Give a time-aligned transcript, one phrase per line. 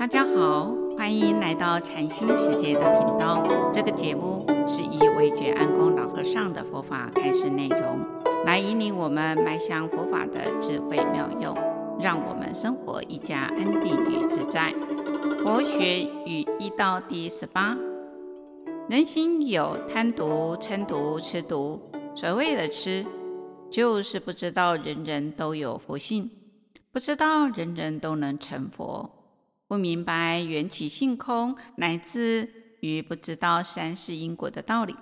[0.00, 3.46] 大家好，欢迎来到禅心世界的频道。
[3.70, 8.00] 这个节目是以惟觉安公老和尚的佛法开示内容，
[8.46, 11.54] 来引领我们迈向佛法的智慧妙用，
[12.00, 14.72] 让我们生活一加安定与自在。
[15.44, 17.76] 佛学与医道第十八，
[18.88, 21.78] 人心有贪毒、嗔毒、痴毒。
[22.14, 23.04] 所谓的痴，
[23.70, 26.30] 就是不知道人人都有佛性，
[26.90, 29.10] 不知道人人都能成佛。
[29.70, 34.96] 不明白缘起性空，乃至于不知道三世因果的道理。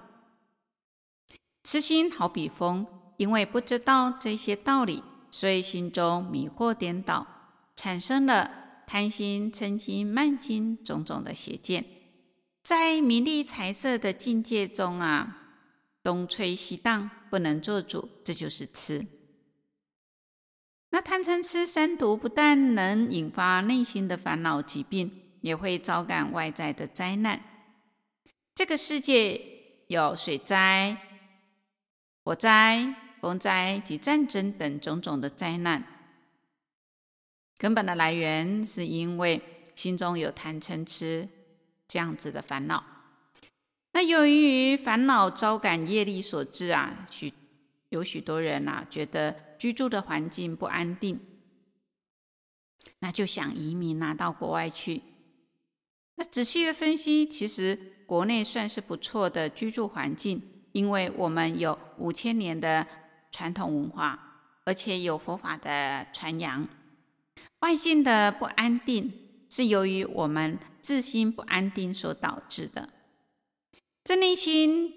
[1.64, 7.26] 痴心好比风，因为不知道这些道理，所以心中迷惑颠倒，
[7.76, 8.50] 产生了
[8.86, 11.82] 贪心、嗔心、慢心种种的邪见，
[12.62, 15.34] 在名利财色的境界中啊，
[16.02, 19.06] 东吹西荡，不能做主，这就是痴。
[20.90, 25.10] 那贪嗔痴三毒不但能引发内心的烦恼疾病，
[25.42, 27.40] 也会招感外在的灾难。
[28.54, 29.40] 这个世界
[29.88, 30.96] 有水灾、
[32.24, 35.84] 火灾、风灾及战争等种种的灾难，
[37.58, 39.40] 根本的来源是因为
[39.74, 41.28] 心中有贪嗔痴
[41.86, 42.82] 这样子的烦恼。
[43.92, 47.32] 那由于烦恼招感业力所致啊，许
[47.90, 49.48] 有许多人呐、啊、觉得。
[49.58, 51.18] 居住的环境不安定，
[53.00, 55.02] 那就想移民拿到国外去。
[56.14, 62.86] 那仔细的分析，其实国内算是不错的居住环境，因为我们有五千年的
[63.32, 66.68] 传统文化，而且有佛法的传扬。
[67.58, 69.12] 外境的不安定，
[69.50, 72.88] 是由于我们自心不安定所导致的。
[74.04, 74.94] 这内心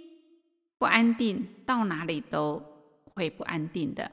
[0.77, 2.70] 不安定，到哪里都
[3.13, 4.11] 会不安定的。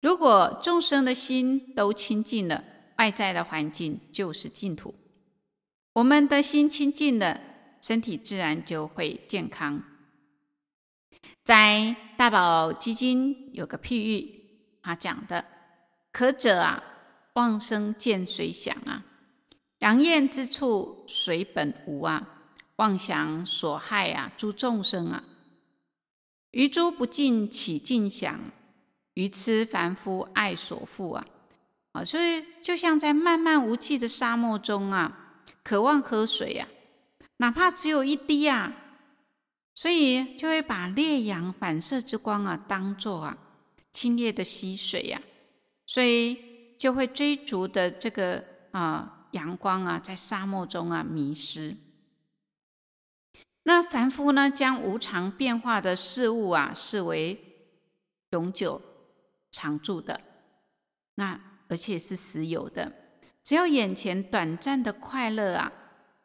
[0.00, 2.64] 如果众生的心都清净了，
[2.98, 4.94] 外在的环境就是净土。
[5.94, 7.40] 我们的心清净了，
[7.80, 9.82] 身体自然就会健康。
[11.42, 15.44] 在大宝积经有个譬喻，他讲的：
[16.12, 16.82] 可者啊，
[17.34, 19.02] 妄生见水响啊；
[19.78, 22.36] 阳焰之处，水本无啊。
[22.76, 25.24] 妄想所害啊，诸众生啊，
[26.52, 28.40] 于诸不净起净想。
[29.14, 31.26] 愚痴凡夫爱所覆啊，
[31.90, 38.72] 啊，所以就像在漫漫无际的沙漠中啊，渴望喝水呀、啊，哪怕只有一滴啊，
[39.74, 43.36] 所以就会把烈阳反射之光啊，当作啊
[43.90, 45.20] 清冽的溪水呀、
[45.84, 46.38] 所以
[46.78, 51.76] 就会追逐的这个啊阳光啊，在沙漠中啊迷失。
[53.68, 57.38] 那凡夫呢，将无常变化的事物啊，视为
[58.30, 58.80] 永久。
[59.50, 60.18] 常住的，
[61.16, 62.90] 那而且是实有的。
[63.44, 65.70] 只要眼前短暂的快乐啊，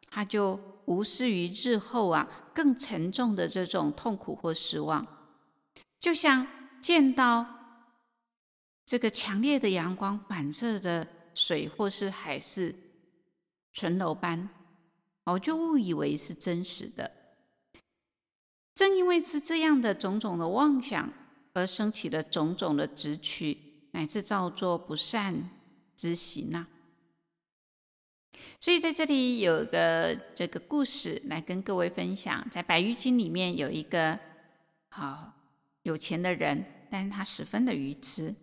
[0.08, 5.06] 他就无视于日后啊更沉重的这种痛苦或失望。
[6.00, 6.46] 就像
[6.80, 7.46] 见到
[8.86, 12.74] 这个强烈的阳光反射的水或是海市
[13.74, 14.48] 蜃楼般，
[15.24, 17.10] 我就误以为是真实的。
[18.74, 21.12] 正因为是这样的种种的妄想。
[21.56, 23.56] 而生起了种种的执取，
[23.92, 25.50] 乃至造作不善
[25.96, 26.68] 之行呐、啊。
[28.58, 34.18] 所以在这里有个这个故事来跟各位分享，在《白玉经》里面有一个
[34.88, 35.32] 好
[35.82, 38.34] 有钱的人，但是他十分的愚痴，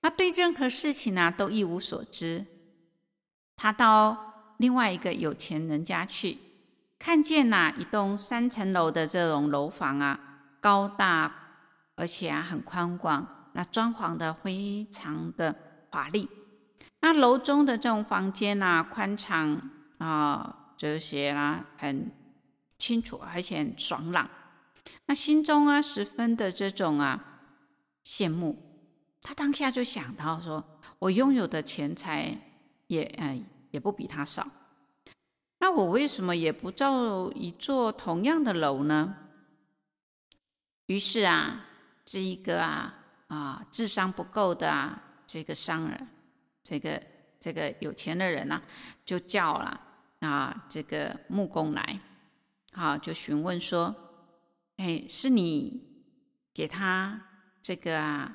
[0.00, 2.46] 他对任何事情呢、都一无所知。
[3.56, 6.38] 他到另外一个有钱人家去，
[6.98, 10.18] 看见呐、一栋三层楼的这种楼房啊，
[10.60, 11.42] 高大。
[11.98, 15.56] 而且啊，很宽广，那装潢的非常的
[15.88, 16.28] 华丽。
[17.00, 19.58] 那楼中的这种房间啊，宽敞
[19.96, 22.12] 啊，这些啊，很
[22.76, 24.28] 清楚，而且很爽朗。
[25.06, 27.18] 那心中啊，十分的这种啊
[28.04, 28.62] 羡慕。
[29.22, 30.62] 他当下就想到说
[31.00, 32.36] ：“我拥有的钱财
[32.88, 34.46] 也嗯也不比他少，
[35.66, 39.16] 那我为什么也不造一座同样的楼呢？”
[40.86, 41.64] 于是啊。
[42.08, 42.94] 这一个啊
[43.26, 46.06] 啊智商不够的啊这个商人，
[46.62, 47.02] 这个
[47.40, 48.62] 这个有钱的人呐、啊，
[49.04, 49.80] 就叫了
[50.20, 51.98] 啊这个木工来，
[52.72, 53.92] 好、啊、就询问说，
[54.76, 55.82] 哎，是你
[56.54, 57.20] 给他
[57.60, 58.32] 这个啊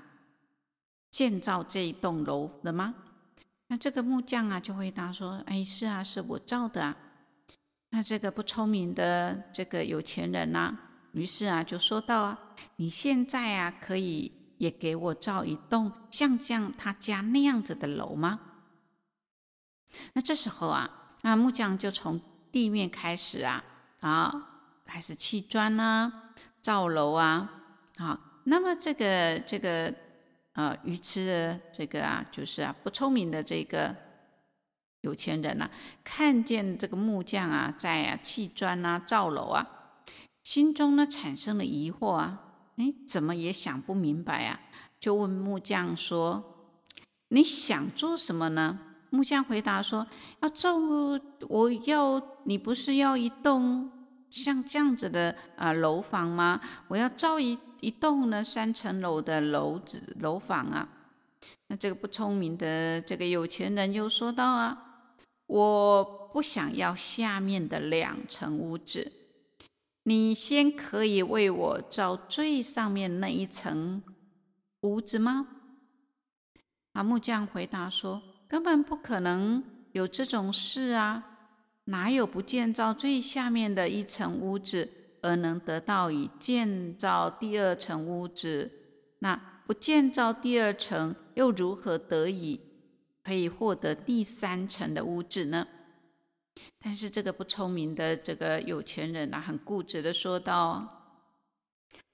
[1.09, 2.93] 建造这一栋楼的吗？
[3.67, 6.97] 那这个木匠啊就回答说，哎，是啊，是我造的啊。
[7.93, 10.75] 那这个不聪明的这个有钱人呐、
[11.11, 12.39] 于是啊，就说到啊，
[12.77, 18.39] 你现在啊，可以也给我造一栋像像他家那样子的楼吗？
[20.13, 20.89] 那这时候啊，
[21.21, 23.61] 那木匠就从地面开始啊，
[23.99, 24.33] 啊，
[24.85, 27.61] 开始砌砖啊，造楼啊，
[27.97, 29.93] 啊，那么这个这个
[30.53, 33.93] 呃愚痴的这个啊，就是啊不聪明的这个
[35.01, 35.71] 有钱人呐、啊，
[36.03, 39.67] 看见这个木匠啊在啊砌砖啊造楼啊，
[40.43, 42.39] 心中呢产生了疑惑啊，
[42.77, 44.59] 哎，怎么也想不明白啊，
[44.99, 46.43] 就问木匠说
[47.29, 50.07] ：“你想做什么呢？”木匠回答说
[50.41, 50.77] ：“要造，
[51.49, 53.91] 我要你不是要一栋
[54.29, 56.61] 像这样子的啊楼房吗？
[56.87, 60.87] 我要造一一栋呢三层楼的楼子楼房啊。”
[61.67, 64.90] 那这个不聪明的这个有钱人又说道：“啊，
[65.51, 69.11] 我不想要下面的两层屋子，
[70.03, 74.01] 你先可以为我造最上面那一层
[74.83, 75.47] 屋子吗？”
[76.93, 78.21] 啊，木匠回答说。
[78.47, 79.63] 根本不可能
[79.93, 81.23] 有这种事啊！
[81.85, 84.89] 哪有不建造最下面的一层屋子，
[85.21, 88.69] 而能得到以建造第二层屋子？
[89.19, 92.59] 那不建造第二层，又如何得以
[93.23, 95.67] 可以获得第三层的屋子呢？
[96.79, 101.15] 但是这个不聪明的这个有钱人啊，很固执的说道：“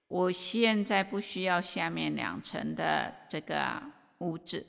[0.07, 3.81] 我现在不需要下面两层的这个
[4.19, 4.65] 屋子。”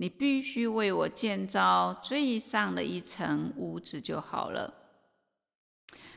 [0.00, 4.72] 你必须为我建造最上的一层屋子就好了。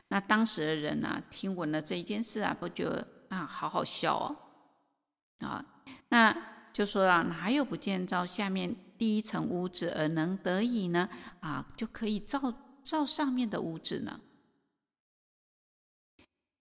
[0.09, 5.65] 那当时的人啊，听闻了这一件事啊，不觉得啊，好好笑哦，啊，
[6.09, 6.35] 那
[6.71, 11.09] 就说啊，哪有不建造下面第一层屋子而能得以呢？
[11.39, 12.53] 啊，就可以造
[12.83, 14.21] 造上面的屋子呢？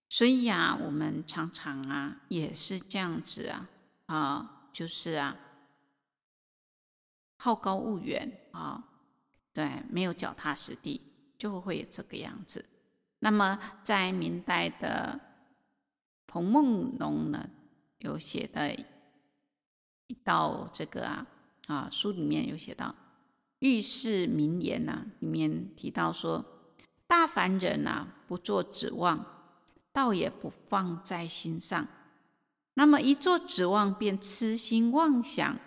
[0.08, 3.68] 所以啊，我们常常啊，也是这样子啊，
[4.06, 5.36] 啊，就是啊。
[7.36, 8.88] 好高骛远啊，
[9.52, 11.02] 对，没有脚踏实地，
[11.36, 12.64] 就会有这个样子。
[13.18, 15.20] 那么，在明代的
[16.26, 17.50] 彭梦龙呢，
[17.98, 18.74] 有写的
[20.06, 21.26] 一道这个啊
[21.66, 22.86] 啊书里面有写到
[23.60, 26.44] 《遇事名言》呐，里面提到说，
[27.06, 29.24] 大凡人呐，不做指望，
[29.92, 31.86] 倒也不放在心上。
[32.74, 35.58] 那么一做指望，便痴心妄想。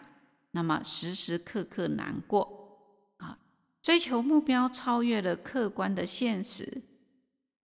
[0.55, 2.79] 那么时时刻刻难过
[3.17, 3.39] 啊，
[3.81, 6.83] 追求目标超越了客观的现实，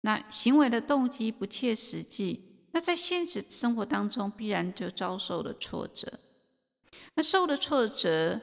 [0.01, 6.19] 那行为的动机不切实际，那在现实生活当中必然就遭受了挫折。
[7.17, 8.39] 那受的挫折，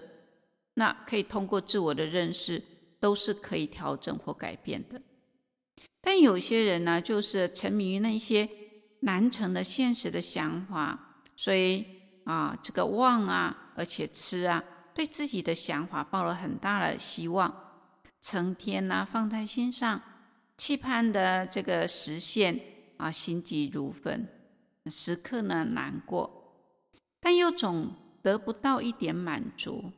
[0.74, 2.60] 那可以通过自我的认识，
[2.98, 5.00] 都是可以调整或改变的。
[6.00, 8.48] 但有些人呢，就是沉迷于那些
[9.02, 11.86] 难成的现实的想法，所以
[12.24, 13.60] 啊，这个妄啊。
[13.76, 14.62] 而且痴啊，
[14.94, 17.52] 对自己的想法抱了很大的希望，
[18.22, 20.00] 成天呢、放在心上，
[20.56, 22.60] 期盼的这个实现
[22.96, 24.28] 啊，心急如焚，
[24.86, 26.56] 时刻呢难过，
[27.20, 27.90] 但又总
[28.24, 29.92] 得不到一点满足，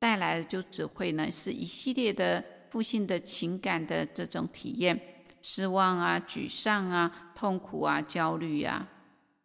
[0.00, 5.00] 带来的就只会呢是一系列的负性的情感的这种体验，
[5.40, 8.88] 失望啊、沮丧啊、痛苦啊、焦虑啊。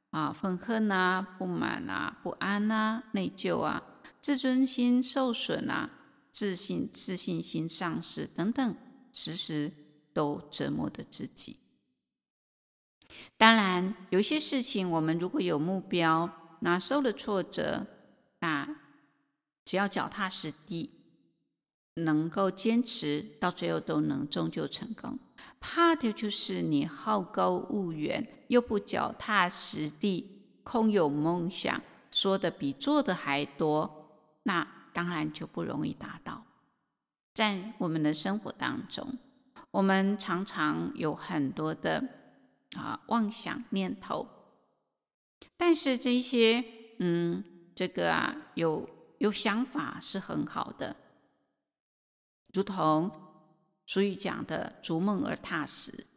[0.10, 3.83] 啊，愤恨啊，不满啊，不安啊，内疚啊，
[4.22, 5.89] 自尊心受损啊，
[6.31, 8.74] 自信自信心丧失等等，
[9.12, 9.69] 时时
[10.14, 11.57] 都折磨着自己。
[13.35, 16.30] 当然，有些事情我们如果有目标，
[16.61, 17.85] 那受了挫折，
[18.45, 18.69] 那
[19.64, 20.92] 只要脚踏实地，
[21.95, 25.18] 能够坚持到最后，都能终究成功。
[25.59, 34.11] 怕的就是你好高骛远，又不脚踏实地，空有梦想，说的比做的还多，
[34.44, 36.45] 那当然就不容易达到。
[37.33, 39.18] 在我们的生活当中，
[39.71, 42.07] 我们常常有很多的
[42.75, 44.28] 啊妄想念头，
[45.57, 46.64] 但是这些
[46.99, 47.44] 嗯，
[47.75, 48.89] 这个啊有
[49.19, 50.95] 有想法是很好的，
[52.53, 53.11] 如同。
[53.87, 56.07] 俗语讲的“逐梦而踏实”，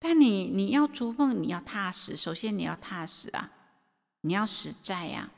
[0.00, 3.52] 但你你要逐梦，你要踏实，首先你要踏实啊，
[4.22, 5.32] 你要实在呀、啊，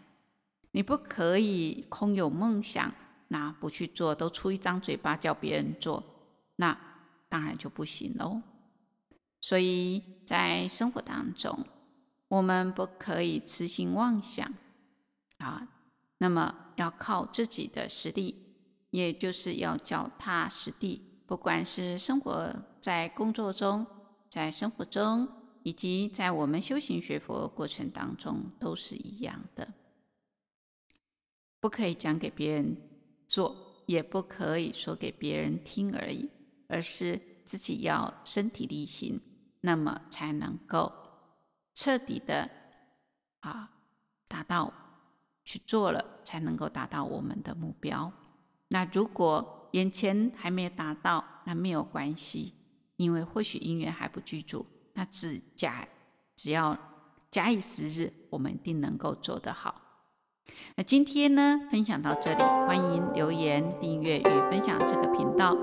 [0.70, 2.94] 你不可以空有梦想，
[3.26, 6.04] 那不去做，都出一张嘴巴叫别人做，
[6.54, 6.78] 那
[7.28, 8.40] 当然就不行喽。
[9.40, 11.66] 所以在生活当中，
[12.28, 14.48] 我们不可以痴心妄想
[15.42, 15.68] 啊，
[16.18, 18.56] 那么要靠自己的实力，
[18.90, 21.02] 也就是要脚踏实地。
[21.26, 23.86] 不管是生活在工作中，
[24.30, 25.28] 在生活中，
[25.62, 29.66] 以及在我们修行学佛过程当中，都是一样的。
[31.58, 32.76] 不可以讲给别人
[33.26, 36.28] 做，也不可以说给别人听而已，
[36.68, 39.20] 而是自己要身体力行，
[39.60, 40.92] 那么才能够
[41.74, 42.50] 彻底的
[43.40, 43.70] 啊
[44.28, 44.72] 达到
[45.44, 48.10] 去做了，才能够达到我们的目标。
[48.68, 52.54] 那如果眼前还没有达到，那没有关系，
[52.96, 55.86] 因为或许因缘还不具足，那只假
[56.36, 56.78] 只要
[57.30, 59.74] 假以时日，我们一定能够做得好。
[60.76, 65.56] 那今天呢，分享到这里，欢迎留言、订阅与分享这个频道。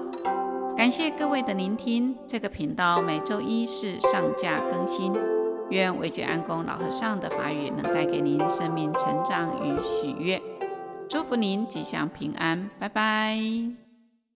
[0.75, 2.17] 感谢各位的聆听。
[2.25, 5.38] 这个频道每周一是上架更新。
[5.69, 10.41] 愿维觉安公老和尚的法语能带给您生命成长与喜悦。
[11.07, 13.88] 祝福您吉祥平安，拜拜。